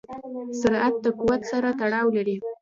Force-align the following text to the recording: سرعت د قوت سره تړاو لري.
سرعت 0.59 0.95
د 1.05 1.07
قوت 1.19 1.41
سره 1.51 1.69
تړاو 1.79 2.07
لري. 2.17 2.35